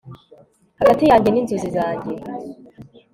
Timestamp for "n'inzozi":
1.31-1.69